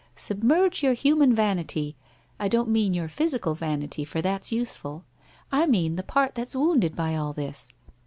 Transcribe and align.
Submerge 0.15 0.81
your 0.81 0.93
human 0.93 1.31
vanity. 1.35 1.95
I 2.39 2.47
don't 2.47 2.69
mean 2.69 2.95
your 2.95 3.07
physical 3.07 3.53
vanity 3.53 4.03
for 4.03 4.19
that's 4.19 4.51
useful. 4.51 5.05
I 5.51 5.67
mean 5.67 5.95
the 5.95 6.01
part 6.01 6.33
that's 6.33 6.55
wounded 6.55 6.95
by 6.95 7.15
all 7.15 7.33
this. 7.33 7.69